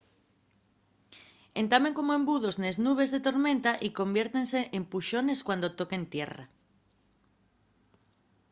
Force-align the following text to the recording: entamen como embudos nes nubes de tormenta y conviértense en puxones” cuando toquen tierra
entamen 1.61 1.95
como 1.97 2.15
embudos 2.19 2.55
nes 2.61 2.75
nubes 2.85 3.09
de 3.11 3.23
tormenta 3.27 3.71
y 3.87 3.89
conviértense 3.99 4.59
en 4.77 4.83
puxones” 4.91 5.43
cuando 5.47 5.73
toquen 5.79 6.03
tierra 6.13 6.45